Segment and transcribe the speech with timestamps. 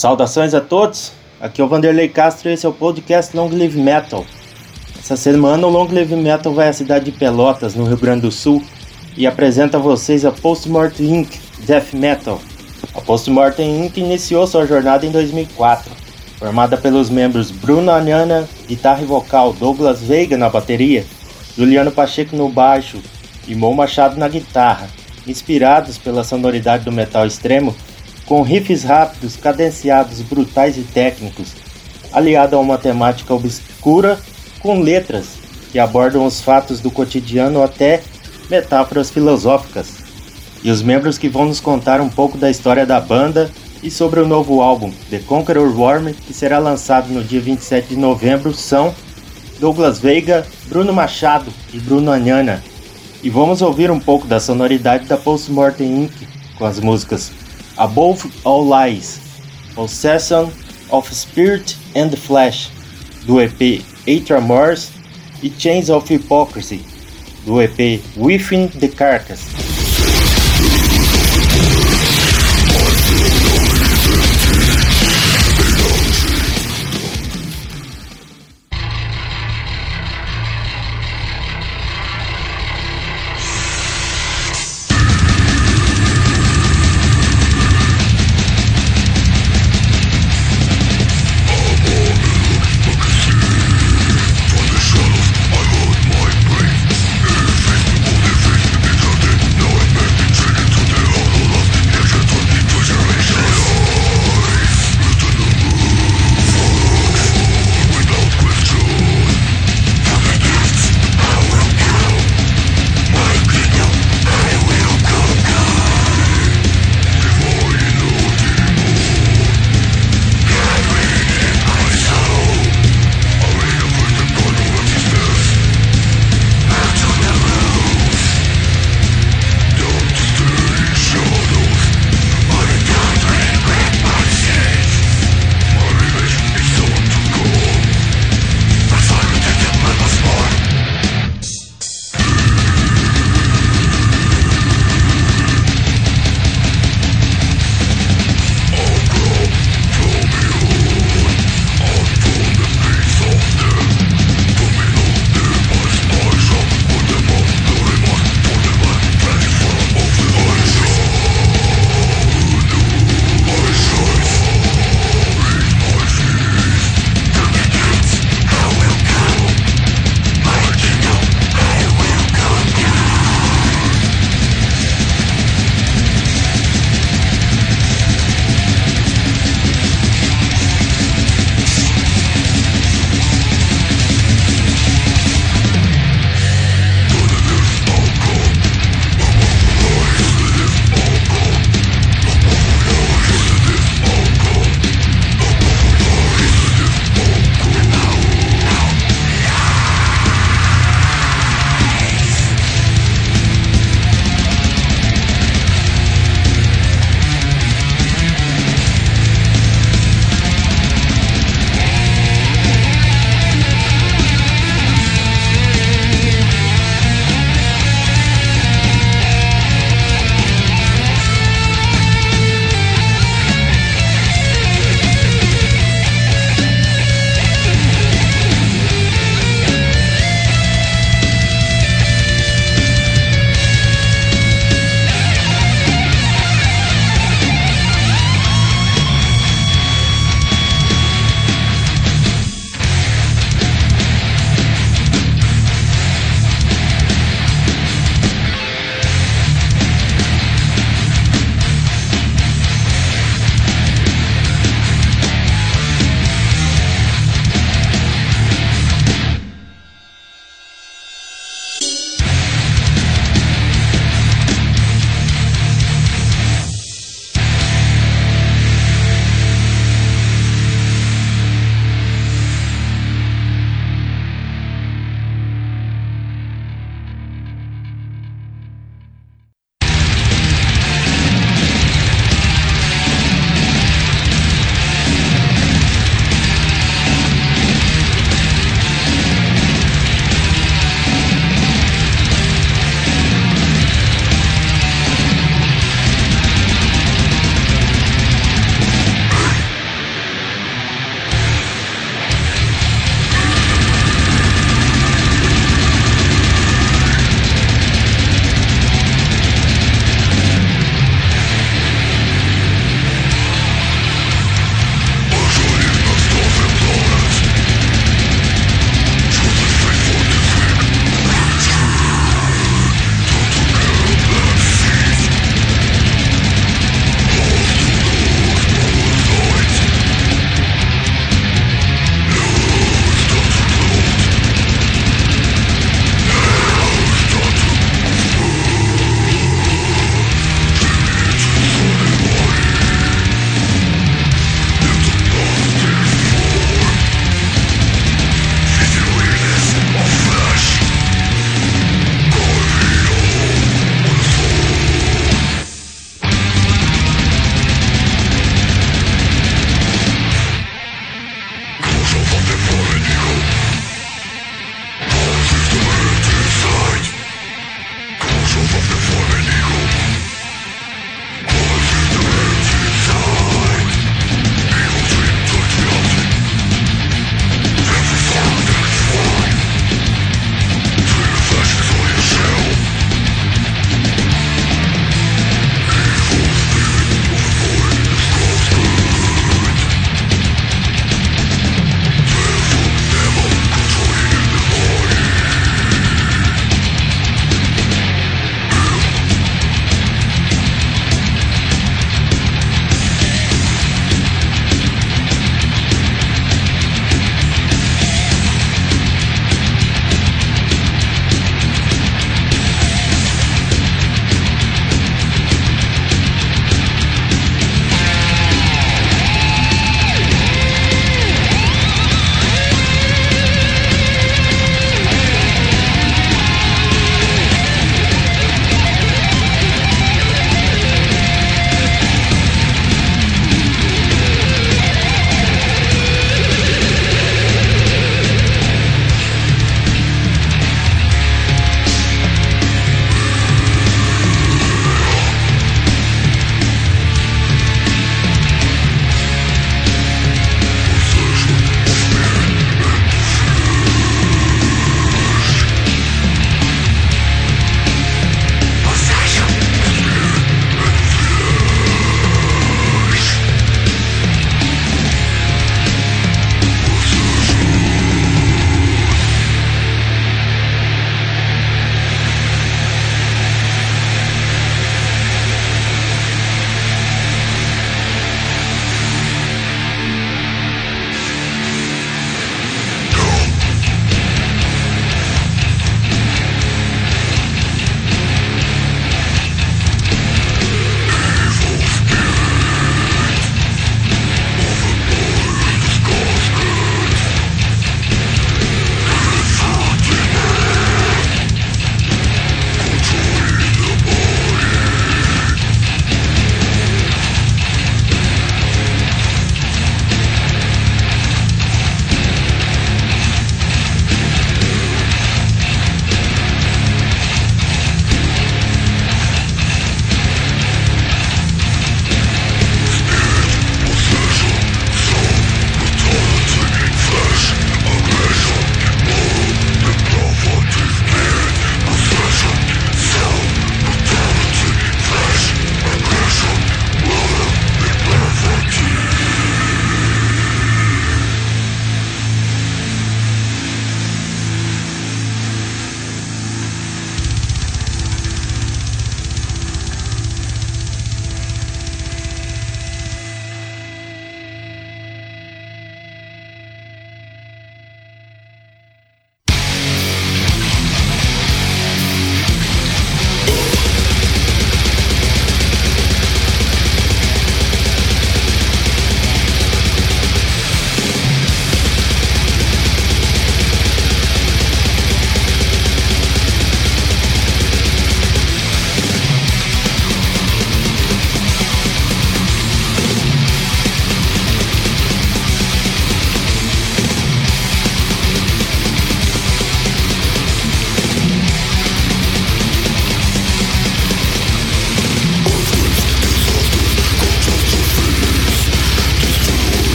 [0.00, 3.78] Saudações a todos, aqui é o Vanderlei Castro e esse é o podcast Long Live
[3.78, 4.24] Metal.
[4.98, 8.32] Essa semana o Long Live Metal vai à cidade de Pelotas, no Rio Grande do
[8.32, 8.64] Sul,
[9.14, 11.38] e apresenta a vocês a Postmortem Inc.
[11.66, 12.40] Death Metal.
[12.94, 13.98] A Postmortem Inc.
[13.98, 15.92] iniciou sua jornada em 2004,
[16.38, 21.04] formada pelos membros Bruno Anana, guitarra e vocal, Douglas Veiga na bateria,
[21.54, 23.02] Juliano Pacheco no baixo
[23.46, 24.88] e Mo Machado na guitarra,
[25.26, 27.76] inspirados pela sonoridade do metal extremo
[28.30, 31.48] com riffs rápidos, cadenciados, brutais e técnicos,
[32.12, 34.20] aliado a uma temática obscura
[34.60, 35.30] com letras
[35.72, 38.00] que abordam os fatos do cotidiano até
[38.48, 39.96] metáforas filosóficas.
[40.62, 43.50] E os membros que vão nos contar um pouco da história da banda
[43.82, 47.96] e sobre o novo álbum The Conqueror Worm, que será lançado no dia 27 de
[47.96, 48.94] novembro, são
[49.58, 52.62] Douglas Veiga, Bruno Machado e Bruno Anhana.
[53.24, 56.28] E vamos ouvir um pouco da sonoridade da Postmortem Inc.
[56.56, 57.39] com as músicas
[57.80, 59.40] Above All Lies,
[59.74, 60.52] Possession
[60.92, 62.68] of Spirit and Flesh,
[63.26, 63.58] do EP
[64.06, 64.30] Eight
[65.42, 66.84] e Chains of Hypocrisy,
[67.46, 69.79] do EP Within the Carcass.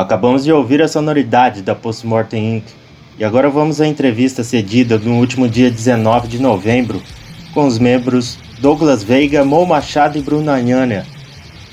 [0.00, 2.64] Acabamos de ouvir a sonoridade da Postmortem Inc.
[3.18, 7.02] E agora vamos à entrevista cedida no último dia 19 de novembro
[7.52, 11.04] com os membros Douglas Veiga, Mo Machado e Bruno Anhania,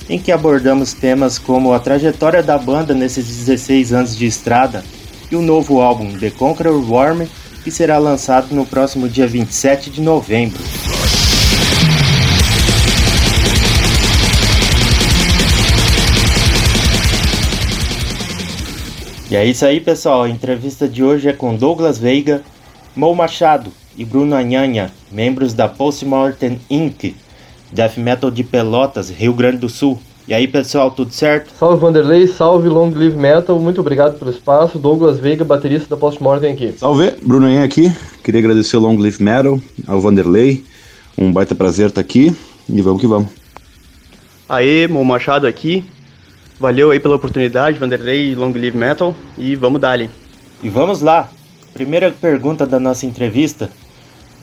[0.09, 4.83] em que abordamos temas como a trajetória da banda nesses 16 anos de estrada
[5.31, 7.27] e o novo álbum The Conqueror Worm,
[7.63, 10.61] que será lançado no próximo dia 27 de novembro.
[19.29, 20.23] E é isso aí, pessoal.
[20.23, 22.41] A entrevista de hoje é com Douglas Veiga,
[22.95, 27.13] Mo Machado e Bruno Anhanha, membros da Postmortem Inc.,
[27.69, 29.99] Death Metal de Pelotas, Rio Grande do Sul.
[30.29, 31.51] E aí, pessoal, tudo certo?
[31.59, 34.79] Salve Vanderlei, salve Long Live Metal, muito obrigado pelo espaço.
[34.79, 36.73] Douglas Veiga, baterista da Postmortem aqui.
[36.77, 37.91] Salve, Bruno Anhanha aqui.
[38.23, 40.63] Queria agradecer ao Long Live Metal, ao Vanderlei.
[41.17, 42.33] Um baita prazer estar aqui
[42.69, 43.27] e vamos que vamos.
[44.47, 45.83] Aê, Mo Machado aqui.
[46.59, 50.09] Valeu aí pela oportunidade, Vanderlei Long Live Metal, e vamos dali.
[50.63, 51.29] E vamos lá.
[51.71, 53.69] Primeira pergunta da nossa entrevista.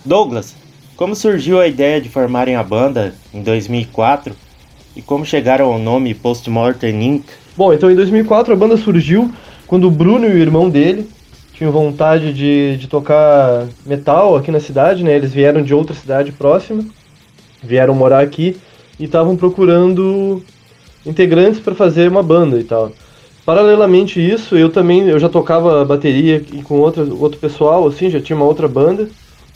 [0.05, 0.55] Douglas,
[0.95, 4.33] como surgiu a ideia de formarem a banda em 2004
[4.95, 7.25] e como chegaram ao nome Postmortem Inc?
[7.57, 9.33] Bom, então em 2004 a banda surgiu
[9.67, 11.11] quando o Bruno e o irmão dele
[11.53, 15.17] tinham vontade de, de tocar metal aqui na cidade, né?
[15.17, 16.85] Eles vieram de outra cidade próxima,
[17.61, 18.57] vieram morar aqui
[19.01, 20.45] e estavam procurando
[21.05, 22.93] integrantes para fazer uma banda e tal.
[23.45, 28.37] Paralelamente isso, eu também eu já tocava bateria com outra, outro pessoal, assim, já tinha
[28.37, 29.09] uma outra banda,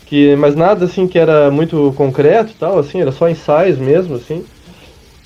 [0.06, 4.44] que mas nada assim que era muito concreto, tal, assim, era só ensaios mesmo, assim.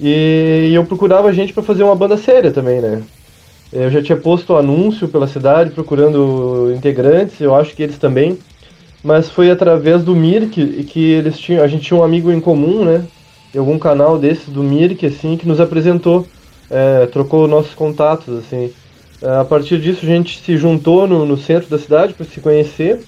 [0.01, 3.03] E, e eu procurava gente para fazer uma banda séria também, né?
[3.73, 8.39] Eu já tinha posto anúncio pela cidade procurando integrantes, eu acho que eles também.
[9.03, 12.85] Mas foi através do Mirk que eles tinham, a gente tinha um amigo em comum,
[12.85, 13.05] né?
[13.55, 16.27] Em algum canal desses do Mirk, assim, que nos apresentou,
[16.71, 18.73] é, trocou nossos contatos, assim.
[19.21, 22.41] É, a partir disso a gente se juntou no, no centro da cidade para se
[22.41, 23.01] conhecer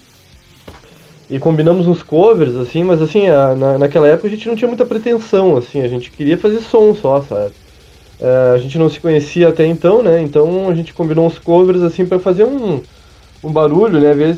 [1.31, 4.69] e combinamos uns covers, assim, mas assim, a, na, naquela época a gente não tinha
[4.69, 7.53] muita pretensão, assim, a gente queria fazer som só, sabe?
[8.21, 10.23] É, a gente não se conhecia até então, né?
[10.23, 12.81] Então a gente combinou uns covers, assim, para fazer um,
[13.43, 14.15] um barulho, né?
[14.15, 14.37] Ver,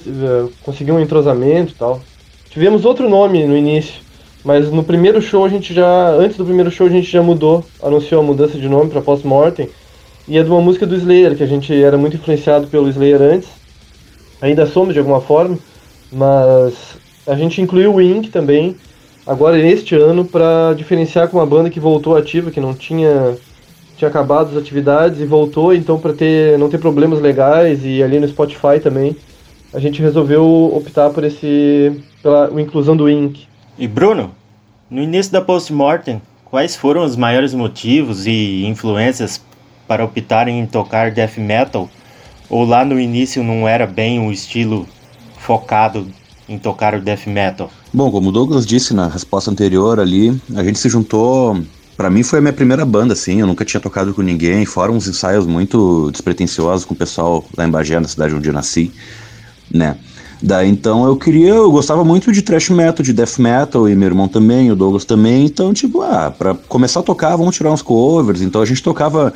[0.63, 2.01] conseguir um entrosamento e tal.
[2.49, 4.01] Tivemos outro nome no início,
[4.47, 6.11] mas no primeiro show a gente já.
[6.11, 9.69] Antes do primeiro show a gente já mudou, anunciou a mudança de nome para Post-Mortem.
[10.29, 13.21] E é de uma música do Slayer, que a gente era muito influenciado pelo Slayer
[13.21, 13.49] antes.
[14.41, 15.59] Ainda somos de alguma forma,
[16.12, 16.75] mas
[17.26, 18.76] a gente incluiu o Ink também,
[19.26, 23.37] agora neste ano, para diferenciar com uma banda que voltou ativa, que não tinha
[23.97, 28.21] tinha acabado as atividades e voltou, então para ter não ter problemas legais e ali
[28.21, 29.17] no Spotify também,
[29.75, 33.56] a gente resolveu optar por esse pela inclusão do Ink.
[33.78, 34.30] E Bruno,
[34.90, 39.38] no início da Postmortem, quais foram os maiores motivos e influências
[39.87, 41.90] para optarem em tocar death metal?
[42.49, 44.88] Ou lá no início não era bem o estilo
[45.37, 46.09] focado
[46.49, 47.71] em tocar o death metal?
[47.92, 51.62] Bom, como o Douglas disse na resposta anterior ali, a gente se juntou.
[51.99, 53.40] Para mim foi a minha primeira banda, assim.
[53.40, 54.64] Eu nunca tinha tocado com ninguém.
[54.64, 58.54] Foram uns ensaios muito despretensiosos com o pessoal lá em Bagé, na cidade onde eu
[58.54, 58.90] nasci,
[59.71, 59.99] né?
[60.43, 64.07] Daí então eu queria, eu gostava muito de thrash metal, de death metal, e meu
[64.07, 65.47] irmão também, o Douglas também.
[65.47, 68.43] Então, tipo, ah, pra começar a tocar, vamos tirar uns covers.
[68.43, 69.33] Então a gente tocava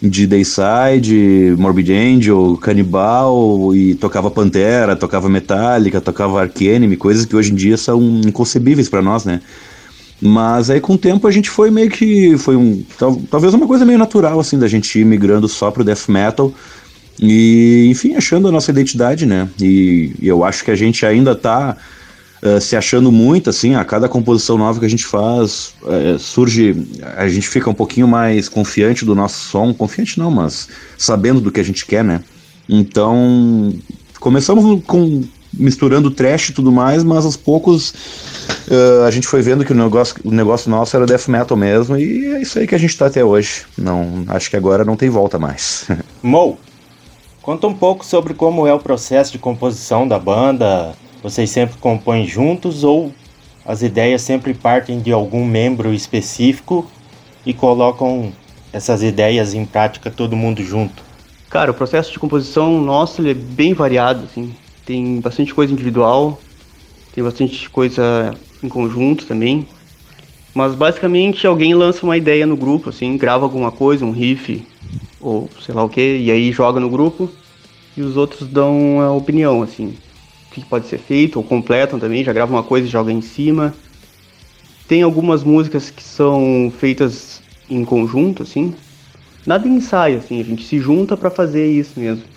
[0.00, 7.34] de Dayside, Morbid Angel, Cannibal, e tocava Pantera, tocava Metallica, tocava Ark Enemy, coisas que
[7.34, 9.40] hoje em dia são inconcebíveis para nós, né?
[10.20, 12.38] Mas aí com o tempo a gente foi meio que.
[12.38, 12.82] Foi um.
[13.30, 16.52] Talvez uma coisa meio natural, assim, da gente ir migrando só pro death metal.
[17.20, 19.48] E, enfim, achando a nossa identidade, né?
[19.60, 21.76] E, eu acho que a gente ainda está
[22.42, 26.18] uh, eh, se achando muito, assim, a cada composição nova que a gente faz, uh,
[26.18, 30.68] surge, a gente fica um pouquinho mais confiante do nosso som, confiante não, mas
[30.98, 32.22] sabendo do que a gente quer, né?
[32.68, 33.72] Então,
[34.20, 35.22] começamos com
[35.58, 37.90] misturando trash e tudo mais, mas aos poucos
[38.68, 41.96] uh, a gente foi vendo que o negócio, o negócio nosso era death metal mesmo,
[41.96, 43.62] e é isso aí que a gente está até hoje.
[43.76, 45.86] Não, acho que agora não tem volta mais.
[46.22, 46.58] Mo,
[47.46, 50.96] Conta um pouco sobre como é o processo de composição da banda.
[51.22, 53.14] Vocês sempre compõem juntos ou
[53.64, 56.90] as ideias sempre partem de algum membro específico
[57.46, 58.32] e colocam
[58.72, 61.04] essas ideias em prática todo mundo junto?
[61.48, 64.52] Cara, o processo de composição nosso é bem variado, assim.
[64.84, 66.40] Tem bastante coisa individual,
[67.14, 69.68] tem bastante coisa em conjunto também.
[70.52, 74.66] Mas basicamente alguém lança uma ideia no grupo, assim, grava alguma coisa, um riff,
[75.18, 77.36] ou sei lá o que, e aí joga no grupo
[77.96, 80.00] e os outros dão a opinião, assim, o
[80.50, 83.78] que pode ser feito, ou completam também, já gravam uma coisa e jogam em cima.
[84.86, 88.74] Tem algumas músicas que são feitas em conjunto, assim,
[89.46, 92.28] nada ensaio, assim, a gente se junta para fazer isso mesmo.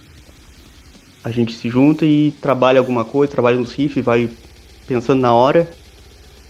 [1.24, 4.38] A gente se junta e trabalha alguma coisa, trabalha nos riffs, vai
[4.86, 5.78] pensando na hora.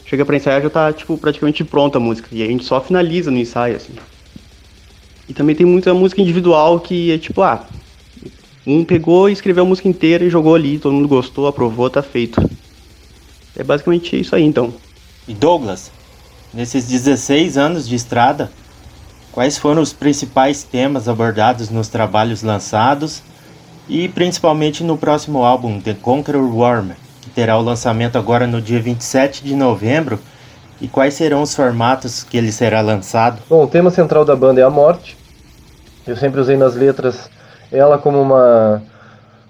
[0.06, 2.30] Chega para ensaiar já tá, tipo, praticamente pronta a música.
[2.34, 3.96] E a gente só finaliza no ensaio, assim.
[5.30, 7.64] E também tem muita música individual que é tipo, ah,
[8.66, 12.02] um pegou e escreveu a música inteira e jogou ali, todo mundo gostou, aprovou, tá
[12.02, 12.42] feito.
[13.56, 14.74] É basicamente isso aí, então.
[15.28, 15.92] E Douglas,
[16.52, 18.52] nesses 16 anos de estrada,
[19.32, 23.22] quais foram os principais temas abordados nos trabalhos lançados
[23.88, 28.80] e principalmente no próximo álbum, The Conqueror Warmer, que terá o lançamento agora no dia
[28.80, 30.20] 27 de novembro?
[30.82, 33.42] E quais serão os formatos que ele será lançado?
[33.50, 35.18] Bom, o tema central da banda é a morte.
[36.08, 37.30] Eu sempre usei nas letras
[37.72, 38.82] ela como uma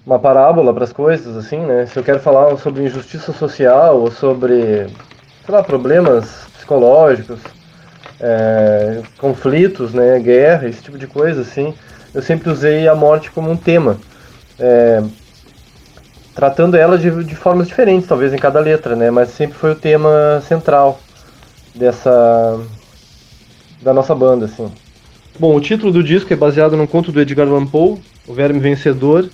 [0.05, 1.85] uma parábola para as coisas, assim, né?
[1.85, 4.87] Se eu quero falar sobre injustiça social ou sobre,
[5.45, 7.39] sei lá, problemas psicológicos,
[8.19, 11.75] é, conflitos, né, guerra, esse tipo de coisa, assim,
[12.11, 13.97] eu sempre usei a morte como um tema,
[14.57, 15.03] é,
[16.33, 19.11] tratando ela de, de formas diferentes, talvez em cada letra, né?
[19.11, 20.99] Mas sempre foi o tema central
[21.73, 22.59] dessa
[23.81, 24.69] da nossa banda, assim.
[25.39, 28.59] Bom, o título do disco é baseado num conto do Edgar Allan Poe, O Verme
[28.59, 29.29] Vencedor,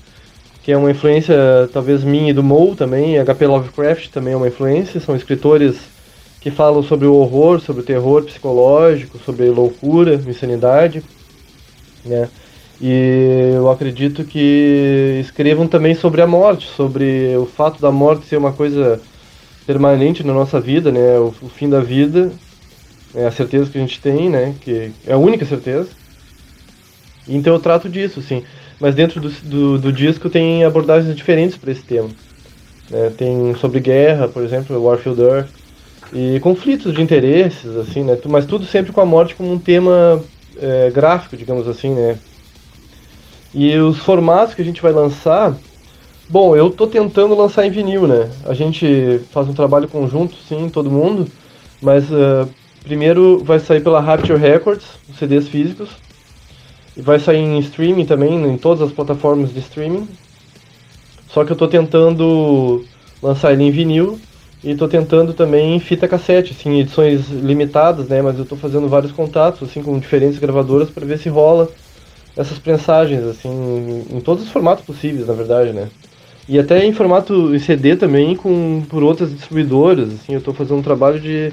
[0.62, 1.36] que é uma influência
[1.74, 5.78] talvez minha e do Moe também, HP Lovecraft também é uma influência, são escritores
[6.40, 11.04] que falam sobre o horror, sobre o terror psicológico, sobre loucura, insanidade,
[12.06, 12.30] né?
[12.80, 18.38] E eu acredito que escrevam também sobre a morte, sobre o fato da morte ser
[18.38, 19.02] uma coisa
[19.66, 21.18] permanente na nossa vida, né?
[21.20, 22.32] O, o fim da vida
[23.14, 24.56] é a certeza que a gente tem, né?
[24.62, 25.90] Que é a única certeza.
[27.28, 28.44] Então eu trato disso, sim.
[28.80, 32.10] Mas dentro do, do, do disco tem abordagens diferentes para esse tema.
[32.90, 33.12] Né?
[33.18, 35.50] Tem sobre guerra, por exemplo, Warfield Earth,
[36.14, 38.18] e conflitos de interesses, assim, né?
[38.26, 40.22] Mas tudo sempre com a morte como um tema
[40.58, 42.18] é, gráfico, digamos assim, né?
[43.54, 45.56] E os formatos que a gente vai lançar,
[46.28, 48.32] bom, eu tô tentando lançar em vinil, né?
[48.46, 51.32] A gente faz um trabalho conjunto, sim, todo mundo,
[51.82, 52.54] mas uh,
[52.86, 55.90] Primeiro vai sair pela Rapture Records, os CDs físicos.
[56.96, 60.08] E vai sair em streaming também, em todas as plataformas de streaming.
[61.28, 62.88] Só que eu estou tentando
[63.22, 64.22] lançar ele em vinil
[64.64, 68.22] e estou tentando também em fita cassete, assim, edições limitadas, né?
[68.22, 71.74] Mas eu estou fazendo vários contatos, assim, com diferentes gravadoras para ver se rola
[72.36, 73.50] essas prensagens, assim,
[74.10, 75.92] em todos os formatos possíveis, na verdade, né?
[76.48, 80.84] E até em formato CD também, com, por outras distribuidoras, assim, eu estou fazendo um
[80.84, 81.52] trabalho de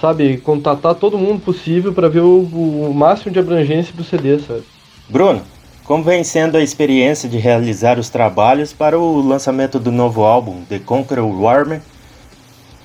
[0.00, 4.62] sabe, contatar todo mundo possível para ver o, o, máximo de abrangência do CD, sabe?
[5.08, 5.40] Bruno,
[5.84, 10.62] como vem sendo a experiência de realizar os trabalhos para o lançamento do novo álbum,
[10.68, 11.80] The Conqueror Warmer,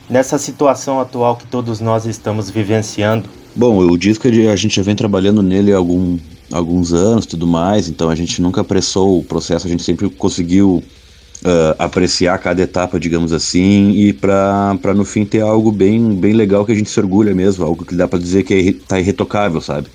[0.10, 3.28] nessa situação atual que todos nós estamos vivenciando?
[3.56, 6.18] Bom, o disco a gente já vem trabalhando nele há algum,
[6.52, 10.82] alguns anos tudo mais, então a gente nunca apressou o processo, a gente sempre conseguiu
[11.46, 16.66] uh, apreciar cada etapa, digamos assim, e para no fim ter algo bem, bem legal
[16.66, 19.62] que a gente se orgulha mesmo, algo que dá para dizer que é, tá irretocável,
[19.62, 19.88] sabe?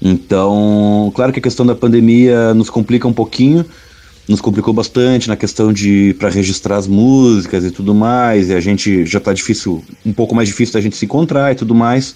[0.00, 3.64] Então, claro que a questão da pandemia nos complica um pouquinho,
[4.28, 8.60] nos complicou bastante na questão de para registrar as músicas e tudo mais, e a
[8.60, 12.14] gente já tá difícil, um pouco mais difícil da gente se encontrar e tudo mais.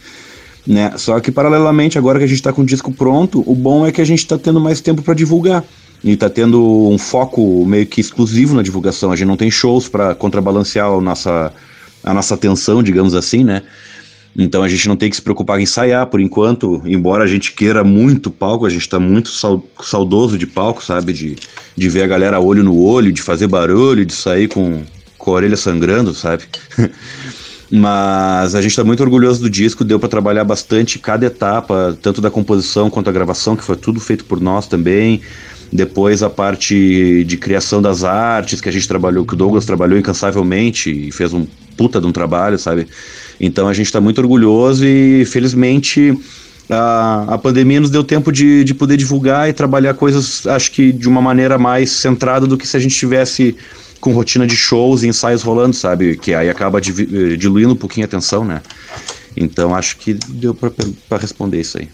[0.65, 0.93] Né?
[0.97, 3.91] Só que paralelamente, agora que a gente está com o disco pronto, o bom é
[3.91, 5.65] que a gente está tendo mais tempo para divulgar
[6.03, 9.13] e está tendo um foco meio que exclusivo na divulgação.
[9.13, 11.53] A gente não tem shows para contrabalancear a nossa,
[12.03, 13.63] a nossa atenção, digamos assim, né?
[14.37, 17.53] Então a gente não tem que se preocupar em ensaiar por enquanto, embora a gente
[17.53, 19.31] queira muito palco, a gente está muito
[19.83, 21.13] saudoso de palco, sabe?
[21.13, 21.37] De,
[21.77, 24.83] de ver a galera olho no olho, de fazer barulho, de sair com,
[25.19, 26.45] com a orelha sangrando, sabe?
[27.71, 32.21] Mas a gente está muito orgulhoso do disco, deu para trabalhar bastante cada etapa, tanto
[32.21, 35.23] da composição quanto da gravação, que foi tudo feito por nós também.
[35.73, 39.99] Depois a parte de criação das artes, que a gente trabalhou, que o Douglas trabalhou
[39.99, 42.87] incansavelmente e fez um puta de um trabalho, sabe?
[43.41, 46.15] Então a gente está muito orgulhoso e felizmente
[46.69, 50.93] a, a pandemia nos deu tempo de, de poder divulgar e trabalhar coisas, acho que
[50.93, 53.57] de uma maneira mais centrada do que se a gente tivesse
[54.01, 56.17] com rotina de shows e ensaios rolando, sabe?
[56.17, 58.61] Que aí acaba eh, diluindo um pouquinho a atenção, né?
[59.37, 61.89] Então acho que deu para responder isso aí.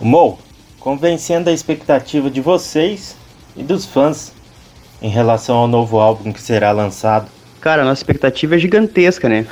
[0.00, 0.38] Mo,
[0.82, 3.16] convencendo a expectativa de vocês
[3.56, 4.32] e dos fãs
[5.00, 7.28] em relação ao novo álbum que será lançado?
[7.60, 9.46] Cara, a nossa expectativa é gigantesca, né?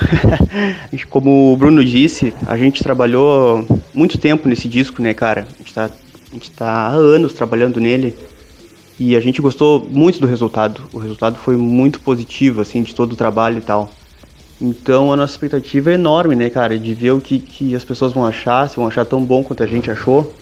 [1.08, 3.64] Como o Bruno disse, a gente trabalhou
[3.94, 5.46] muito tempo nesse disco, né, cara?
[5.54, 8.16] A gente tá, a gente tá há anos trabalhando nele
[8.98, 10.82] e a gente gostou muito do resultado.
[10.92, 13.88] O resultado foi muito positivo, assim, de todo o trabalho e tal.
[14.60, 16.76] Então a nossa expectativa é enorme, né, cara?
[16.76, 19.62] De ver o que, que as pessoas vão achar, se vão achar tão bom quanto
[19.62, 20.34] a gente achou.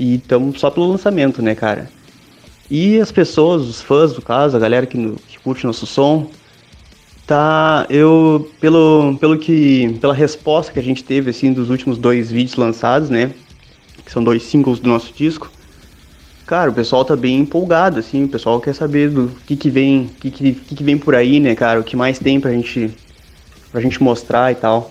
[0.00, 1.90] E estamos só pelo lançamento, né, cara?
[2.70, 4.96] E as pessoas, os fãs do caso, a galera que,
[5.28, 6.30] que curte nosso som,
[7.26, 12.30] tá eu pelo pelo que pela resposta que a gente teve assim dos últimos dois
[12.30, 13.32] vídeos lançados, né,
[14.02, 15.50] que são dois singles do nosso disco.
[16.46, 20.10] Cara, o pessoal tá bem empolgado assim, o pessoal quer saber do que que vem,
[20.18, 22.90] que, que, que vem por aí, né, cara, o que mais tem pra gente
[23.70, 24.90] pra gente mostrar e tal.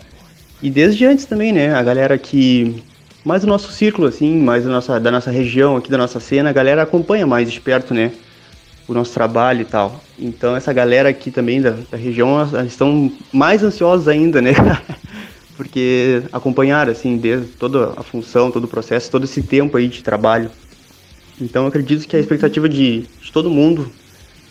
[0.61, 2.83] E desde antes também, né, a galera que
[3.29, 6.49] mais o nosso círculo, assim, mais da nossa, da nossa região aqui, da nossa cena,
[6.49, 8.11] a galera acompanha mais de perto, né?
[8.87, 10.03] O nosso trabalho e tal.
[10.17, 14.53] Então essa galera aqui também da, da região estão mais ansiosos ainda, né?
[15.55, 20.01] Porque acompanharam, assim, desde toda a função, todo o processo, todo esse tempo aí de
[20.01, 20.49] trabalho.
[21.39, 23.91] Então acredito que a expectativa de, de todo mundo,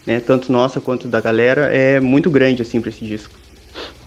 [0.06, 3.34] né, tanto nossa quanto da galera, é muito grande, assim, para esse disco.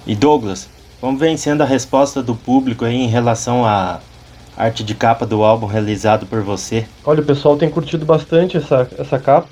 [0.08, 0.70] E Douglas,
[1.02, 4.00] vamos vencendo a resposta do público aí em relação a
[4.56, 6.86] arte de capa do álbum realizado por você.
[7.04, 9.50] Olha, o pessoal tem curtido bastante essa, essa capa.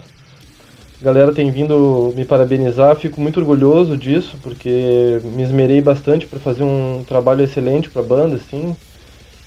[1.01, 6.39] A galera tem vindo me parabenizar, fico muito orgulhoso disso, porque me esmerei bastante para
[6.39, 8.75] fazer um trabalho excelente para a banda, assim.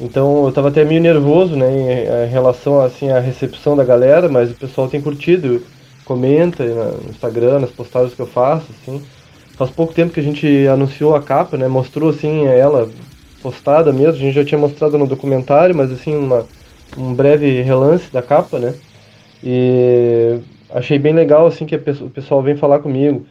[0.01, 4.31] Então eu estava até meio nervoso, né, em, em, relação assim à recepção da galera,
[4.31, 5.63] mas o pessoal tem curtido,
[6.07, 9.03] comenta no Instagram, nas postagens que eu faço, assim.
[9.55, 12.89] Faz pouco tempo que a gente anunciou a capa, né, mostrou assim ela
[13.43, 16.49] postada mesmo, a gente já tinha mostrado no documentário, mas assim, uma,
[16.97, 18.77] um breve relance da capa, né?
[19.43, 23.27] E achei bem legal assim que o pessoal vem falar comigo.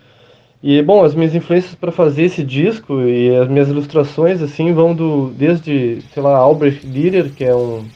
[0.64, 4.96] E bom, as minhas influências para fazer esse disco e as minhas ilustrações assim vão
[4.96, 7.90] do desde, sei lá, Albrecht Dürer, que é um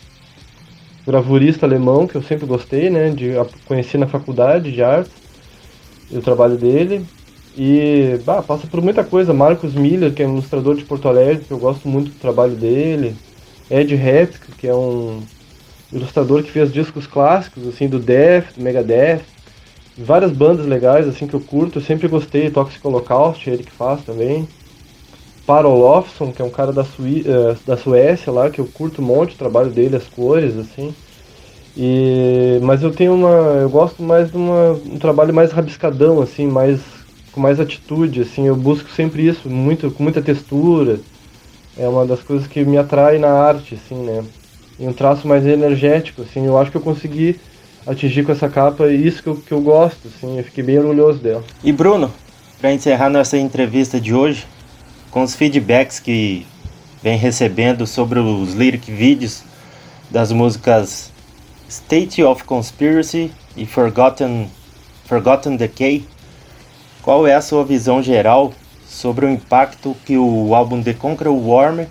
[1.06, 5.16] gravurista alemão que eu sempre gostei, né, de conhecer na faculdade de arte,
[6.10, 7.08] e o trabalho dele.
[7.58, 9.34] E bah, passa por muita coisa.
[9.34, 12.56] Marcos Miller, que é um ilustrador de Porto Alegre, que eu gosto muito do trabalho
[12.56, 13.16] dele.
[13.70, 15.22] Ed Repka, que é um
[15.92, 19.22] ilustrador que fez discos clássicos, assim, do Death, do Megadeth.
[19.98, 21.80] Várias bandas legais, assim, que eu curto.
[21.80, 22.50] Eu sempre gostei.
[22.50, 24.46] Toxic Holocaust, é ele que faz também.
[25.46, 29.02] Parol Lofson, que é um cara da, Suí uh, da Suécia lá, que eu curto
[29.02, 30.94] um monte o trabalho dele, as cores, assim.
[31.78, 33.30] E, mas eu tenho uma.
[33.62, 36.82] Eu gosto mais de uma, um trabalho mais rabiscadão, assim, mais
[37.36, 41.02] com mais atitude, assim, eu busco sempre isso, muito, com muita textura.
[41.78, 44.24] É uma das coisas que me atrai na arte, assim, né?
[44.80, 47.38] E um traço mais energético, assim, eu acho que eu consegui
[47.86, 51.20] atingir com essa capa isso que eu, que eu gosto, assim, eu fiquei bem orgulhoso
[51.20, 51.44] dela.
[51.62, 52.12] E Bruno,
[52.62, 54.46] para encerrar nossa entrevista de hoje,
[55.12, 56.48] com os feedbacks que
[57.04, 59.44] vem recebendo sobre os lyric vídeos
[60.10, 61.12] das músicas
[61.68, 64.50] State of Conspiracy e Forgotten,
[65.06, 66.06] Forgotten Decay,
[67.06, 68.52] qual é a sua visão geral
[68.90, 71.88] sobre o impacto que o álbum The Conqueror Warmer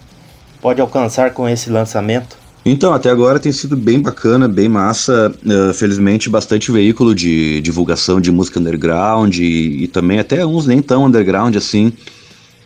[0.60, 2.36] pode alcançar com esse lançamento?
[2.66, 5.32] Então, até agora tem sido bem bacana, bem massa.
[5.46, 10.82] Uh, felizmente, bastante veículo de divulgação de música underground e, e, também até uns nem
[10.82, 11.92] tão underground assim.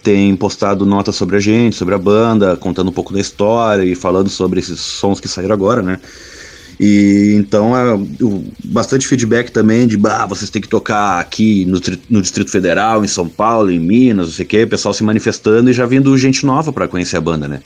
[0.03, 3.95] Tem postado notas sobre a gente, sobre a banda, contando um pouco da história e
[3.95, 6.01] falando sobre esses sons que saíram agora, né?
[6.81, 7.99] E então é
[8.65, 13.09] bastante feedback também de bah, vocês têm que tocar aqui no, no, Distrito Federal, em
[13.09, 16.17] São Paulo, em Minas, não sei o que, o pessoal se manifestando e já vindo
[16.17, 17.61] gente nova para conhecer a banda, né?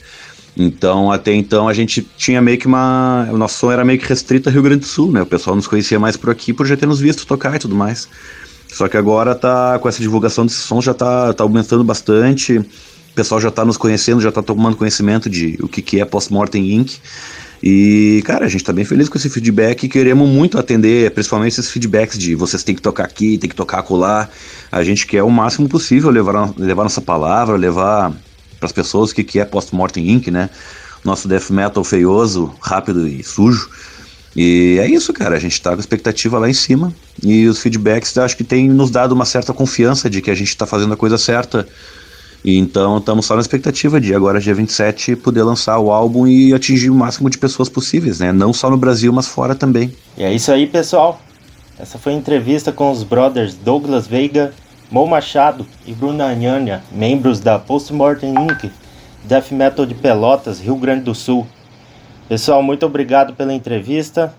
[0.55, 3.27] Então, até então, a gente tinha meio que uma.
[3.31, 5.21] O nosso som era meio que restrito a Rio Grande do Sul, né?
[5.21, 7.75] O pessoal nos conhecia mais por aqui por já ter nos visto tocar e tudo
[7.75, 8.07] mais.
[8.67, 12.57] Só que agora tá com essa divulgação desse som já tá, tá aumentando bastante.
[12.57, 16.05] O pessoal já tá nos conhecendo, já tá tomando conhecimento de o que, que é
[16.05, 16.97] Postmortem Inc.
[17.65, 21.53] E, cara, a gente tá bem feliz com esse feedback e queremos muito atender, principalmente
[21.53, 24.27] esses feedbacks de vocês têm que tocar aqui, tem que tocar acolá.
[24.69, 28.11] A gente quer o máximo possível levar, levar nossa palavra, levar
[28.59, 30.49] para as pessoas o que, que é Post-Mortem Inc., né?
[31.05, 33.69] Nosso death metal feioso, rápido e sujo.
[34.35, 35.37] E é isso, cara.
[35.37, 36.93] A gente tá com expectativa lá em cima.
[37.23, 40.57] E os feedbacks acho que tem nos dado uma certa confiança de que a gente
[40.57, 41.65] tá fazendo a coisa certa
[42.45, 46.89] então estamos só na expectativa de agora, dia 27, poder lançar o álbum e atingir
[46.89, 48.33] o máximo de pessoas possíveis, né?
[48.33, 49.93] Não só no Brasil, mas fora também.
[50.17, 51.21] E é isso aí, pessoal.
[51.79, 54.53] Essa foi a entrevista com os brothers Douglas Veiga,
[54.91, 58.69] Mo Machado e Bruno Anhania, membros da Postmortem Inc.,
[59.23, 61.47] Death Metal de Pelotas, Rio Grande do Sul.
[62.27, 64.33] Pessoal, muito obrigado pela entrevista.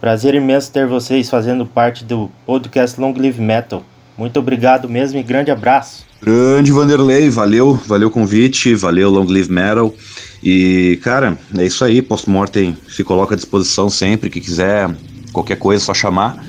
[0.00, 3.82] Prazer imenso ter vocês fazendo parte do podcast Long Live Metal.
[4.18, 6.04] Muito obrigado mesmo e grande abraço.
[6.20, 9.94] Grande Vanderlei, valeu, valeu o convite, valeu Long Live Metal.
[10.42, 14.90] E, cara, é isso aí, Postmortem se coloca à disposição sempre, que quiser
[15.32, 16.44] qualquer coisa, é só chamar.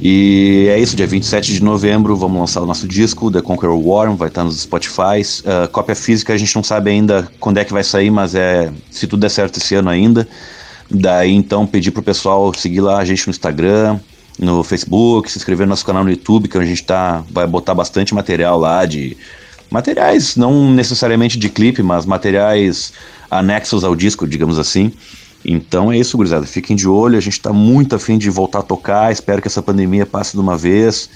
[0.00, 4.12] E é isso, dia 27 de novembro vamos lançar o nosso disco, The Conqueror War,
[4.16, 5.20] vai estar nos Spotify.
[5.44, 8.72] Uh, cópia física a gente não sabe ainda quando é que vai sair, mas é
[8.90, 10.26] se tudo der certo esse ano ainda.
[10.90, 14.00] Daí então pedi pro pessoal seguir lá a gente no Instagram,
[14.38, 17.74] no Facebook, se inscrever no nosso canal no YouTube, que a gente tá, vai botar
[17.74, 19.16] bastante material lá de
[19.70, 22.92] materiais, não necessariamente de clipe, mas materiais
[23.30, 24.92] anexos ao disco, digamos assim.
[25.44, 26.46] Então é isso, gurizada.
[26.46, 29.10] Fiquem de olho, a gente está muito afim de voltar a tocar.
[29.10, 31.10] Espero que essa pandemia passe de uma vez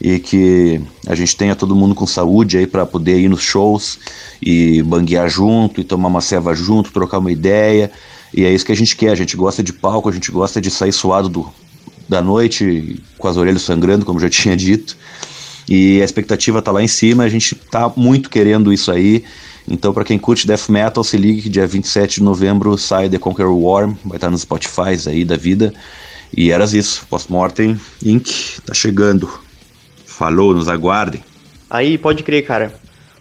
[0.00, 3.98] e que a gente tenha todo mundo com saúde aí para poder ir nos shows
[4.42, 7.90] e banguear junto e tomar uma ceva junto, trocar uma ideia.
[8.34, 9.10] E é isso que a gente quer.
[9.10, 11.52] A gente gosta de palco, a gente gosta de sair suado do,
[12.12, 14.96] da noite com as orelhas sangrando, como já tinha dito.
[15.68, 19.24] E a expectativa tá lá em cima, a gente tá muito querendo isso aí.
[19.68, 23.18] Então, para quem curte death metal, se ligue que dia 27 de novembro sai The
[23.18, 25.72] Conqueror Worm, vai estar nos Spotify aí da vida.
[26.36, 28.60] E eras isso, Postmortem Inc.
[28.66, 29.28] tá chegando.
[30.04, 31.22] Falou, nos aguardem.
[31.70, 32.74] Aí, pode crer, cara.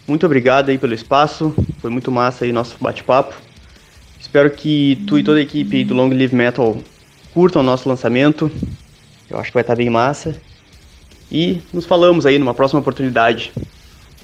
[0.07, 3.35] Muito obrigado aí pelo espaço, foi muito massa aí nosso bate-papo.
[4.19, 6.77] Espero que tu e toda a equipe do Long Live Metal
[7.33, 8.51] curtam o nosso lançamento.
[9.31, 10.35] Eu acho que vai estar bem massa.
[11.31, 13.53] E nos falamos aí numa próxima oportunidade.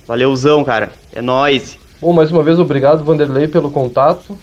[0.05, 0.91] Valeuzão, cara.
[1.13, 1.79] É nóis.
[2.01, 4.37] Bom, mais uma vez, obrigado, Vanderlei, pelo contato.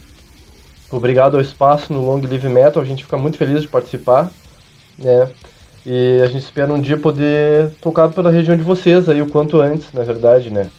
[0.90, 2.82] Obrigado ao espaço no Long Live Metal.
[2.82, 4.30] A gente fica muito feliz de participar.
[4.98, 5.28] Né?
[5.84, 9.60] E a gente espera um dia poder tocar pela região de vocês aí o quanto
[9.60, 10.70] antes, na verdade, né?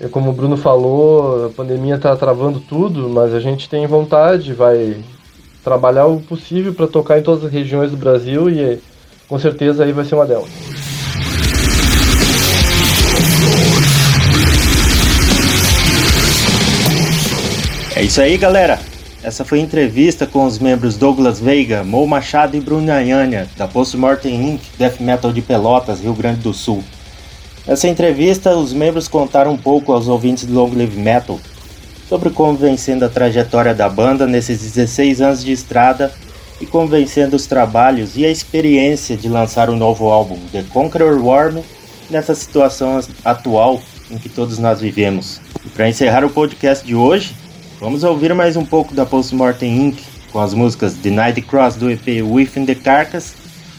[0.00, 4.52] E como o Bruno falou, a pandemia está travando tudo, mas a gente tem vontade,
[4.52, 4.96] vai
[5.62, 8.80] trabalhar o possível para tocar em todas as regiões do Brasil e
[9.28, 10.48] com certeza aí vai ser uma delas.
[17.94, 18.78] É isso aí, galera.
[19.22, 23.66] Essa foi a entrevista com os membros Douglas Veiga, Mo Machado e Bruno Anhanha, da
[23.66, 26.84] Postmortem Inc., Death Metal de Pelotas, Rio Grande do Sul.
[27.66, 31.40] Nessa entrevista, os membros contaram um pouco aos ouvintes do Long Live Metal
[32.08, 36.12] sobre como vem sendo a trajetória da banda nesses 16 anos de estrada
[36.60, 41.62] e sendo os trabalhos e a experiência de lançar um novo álbum, The Conqueror Worm,
[42.08, 45.40] nessa situação atual em que todos nós vivemos.
[45.64, 47.34] E para encerrar o podcast de hoje,
[47.78, 50.02] Vamos ouvir mais um pouco da Postmortem Inc.
[50.32, 53.34] com as músicas Denied Cross do EP Within the Carcass,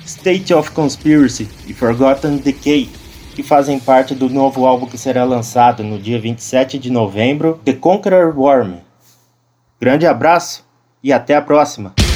[0.05, 2.89] State of Conspiracy e Forgotten Decay,
[3.33, 7.73] que fazem parte do novo álbum que será lançado no dia 27 de novembro, The
[7.73, 8.75] Conqueror Worm.
[9.81, 10.63] Grande abraço
[11.03, 12.07] e até a próxima!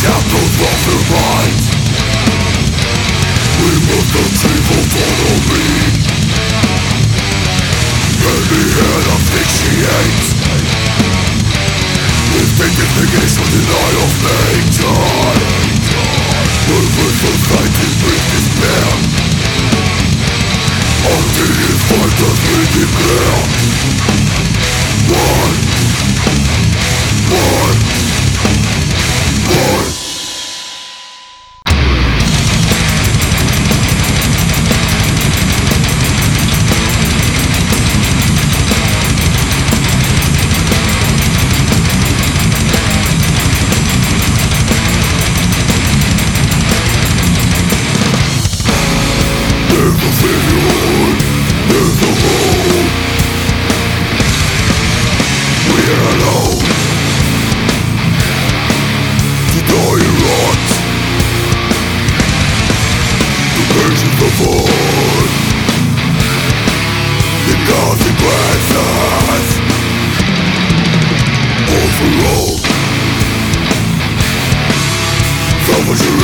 [0.00, 1.60] shadows of the mind
[3.60, 5.68] We must achieve autonomy
[8.32, 10.28] Any head asphyxiates
[12.32, 15.04] With investigation denial of nature
[16.64, 18.88] Perfect society brings despair
[21.12, 23.36] Until it's fight us we declare
[25.12, 25.56] One
[27.36, 27.89] One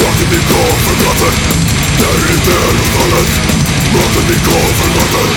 [0.00, 1.34] Not to be gone forgotten
[2.00, 3.36] Daily there of violence
[3.92, 5.30] Not to be gone forgotten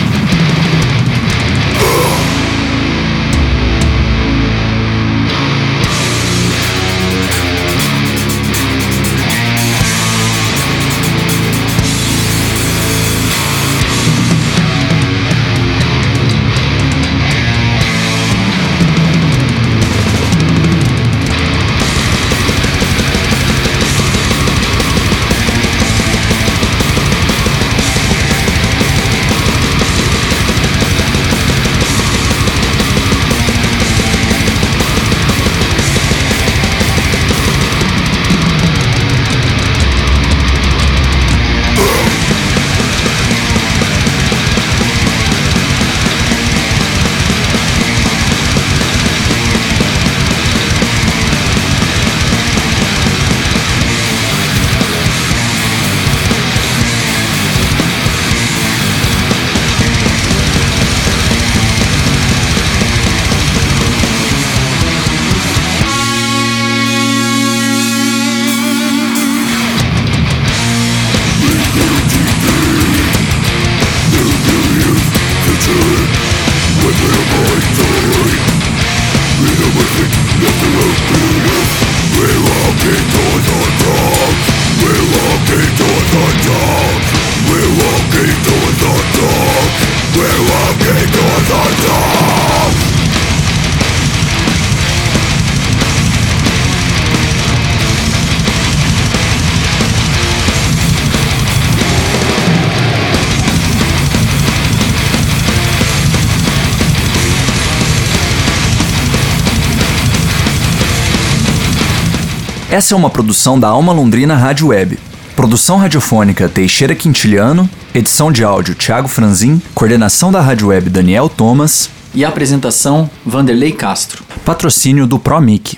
[112.71, 114.97] Essa é uma produção da Alma Londrina Rádio Web.
[115.35, 121.89] Produção radiofônica Teixeira Quintiliano, edição de áudio Tiago Franzin, coordenação da Rádio Web Daniel Thomas
[122.15, 124.23] e apresentação Vanderlei Castro.
[124.45, 125.77] Patrocínio do ProMic.